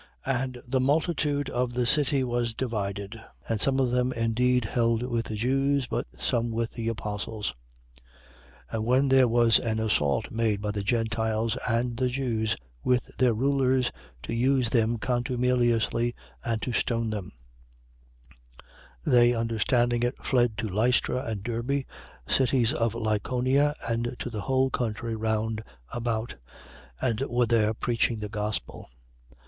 14:4. 0.25 0.33
And 0.41 0.61
the 0.67 0.79
multitude 0.79 1.47
of 1.51 1.73
the 1.73 1.85
city 1.85 2.23
was 2.23 2.55
divided. 2.55 3.21
And 3.47 3.61
some 3.61 3.79
of 3.79 3.91
them 3.91 4.11
indeed 4.11 4.65
held 4.65 5.03
with 5.03 5.27
the 5.27 5.35
Jews, 5.35 5.85
but 5.85 6.07
some 6.17 6.49
with 6.49 6.71
the 6.71 6.87
apostles. 6.87 7.53
14:5. 7.99 8.03
And 8.73 8.85
when 8.87 9.09
there 9.09 9.27
was 9.27 9.59
an 9.59 9.77
assault 9.77 10.31
made 10.31 10.59
by 10.59 10.71
the 10.71 10.81
Gentiles 10.81 11.55
and 11.67 11.97
the 11.97 12.09
Jews 12.09 12.55
with 12.83 13.15
their 13.19 13.35
rulers, 13.35 13.91
to 14.23 14.33
use 14.33 14.71
them 14.71 14.97
contumeliously 14.97 16.15
and 16.43 16.59
to 16.63 16.73
stone 16.73 17.11
them: 17.11 17.33
14:6. 19.05 19.11
They, 19.11 19.33
understanding 19.35 20.01
it, 20.01 20.17
fled 20.25 20.57
to 20.57 20.67
Lystra 20.67 21.23
and 21.25 21.43
Derbe, 21.43 21.83
cities 22.27 22.73
of 22.73 22.95
Lycaonia, 22.95 23.75
and 23.87 24.15
to 24.17 24.31
the 24.31 24.41
whole 24.41 24.71
country 24.71 25.15
round 25.15 25.61
about: 25.93 26.37
and 26.99 27.21
were 27.27 27.45
there 27.45 27.75
preaching 27.75 28.17
the 28.17 28.29
gospel. 28.29 28.89